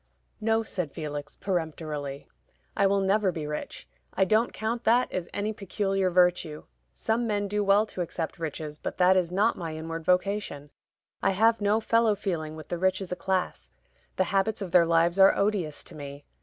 "No," 0.39 0.63
said 0.63 0.91
Felix, 0.91 1.37
peremptorily; 1.37 2.27
"I 2.75 2.87
will 2.87 3.01
never 3.01 3.31
be 3.31 3.45
rich. 3.45 3.87
I 4.15 4.25
don't 4.25 4.51
count 4.51 4.83
that 4.83 5.11
as 5.11 5.29
any 5.31 5.53
peculiar 5.53 6.09
virtue. 6.09 6.63
Some 6.91 7.27
men 7.27 7.47
do 7.47 7.63
well 7.63 7.85
to 7.85 8.01
accept 8.01 8.39
riches, 8.39 8.79
but 8.79 8.97
that 8.97 9.15
is 9.15 9.31
not 9.31 9.59
my 9.59 9.75
inward 9.75 10.03
vocation: 10.03 10.71
I 11.21 11.33
have 11.37 11.61
no 11.61 11.79
fellow 11.79 12.15
feeling 12.15 12.55
with 12.55 12.69
the 12.69 12.79
rich 12.79 12.99
as 12.99 13.11
a 13.11 13.15
class; 13.15 13.69
the 14.15 14.23
habits 14.33 14.59
of 14.59 14.71
their 14.71 14.87
lives 14.87 15.19
are 15.19 15.35
odious 15.37 15.83
to 15.83 15.93
me. 15.93 16.25